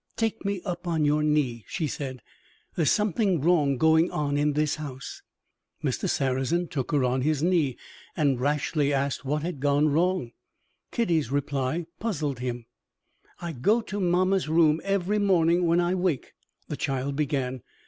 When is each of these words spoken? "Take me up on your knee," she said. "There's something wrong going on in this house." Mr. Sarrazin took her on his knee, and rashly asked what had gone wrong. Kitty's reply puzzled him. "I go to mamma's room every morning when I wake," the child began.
"Take 0.17 0.43
me 0.43 0.63
up 0.65 0.87
on 0.87 1.05
your 1.05 1.21
knee," 1.21 1.63
she 1.67 1.85
said. 1.85 2.23
"There's 2.75 2.89
something 2.89 3.39
wrong 3.39 3.77
going 3.77 4.09
on 4.09 4.35
in 4.35 4.53
this 4.53 4.77
house." 4.77 5.21
Mr. 5.83 6.09
Sarrazin 6.09 6.69
took 6.69 6.91
her 6.91 7.03
on 7.03 7.21
his 7.21 7.43
knee, 7.43 7.77
and 8.17 8.39
rashly 8.39 8.91
asked 8.91 9.23
what 9.23 9.43
had 9.43 9.59
gone 9.59 9.89
wrong. 9.89 10.31
Kitty's 10.91 11.29
reply 11.31 11.85
puzzled 11.99 12.39
him. 12.39 12.65
"I 13.41 13.51
go 13.51 13.79
to 13.81 13.99
mamma's 13.99 14.49
room 14.49 14.81
every 14.83 15.19
morning 15.19 15.67
when 15.67 15.79
I 15.79 15.93
wake," 15.93 16.33
the 16.67 16.77
child 16.77 17.15
began. 17.15 17.61